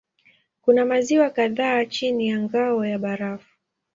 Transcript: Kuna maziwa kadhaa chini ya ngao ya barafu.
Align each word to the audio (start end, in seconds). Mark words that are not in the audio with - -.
Kuna 0.61 0.85
maziwa 0.85 1.29
kadhaa 1.29 1.85
chini 1.85 2.27
ya 2.27 2.39
ngao 2.41 2.85
ya 2.85 2.99
barafu. 2.99 3.49